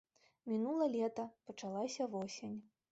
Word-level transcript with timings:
Мінула 0.53 0.87
лета, 0.95 1.27
пачалася 1.51 2.11
восень. 2.17 2.59